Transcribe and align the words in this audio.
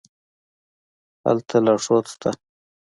هلته 1.25 1.55
لارښود 1.65 2.05
شته. 2.13 2.29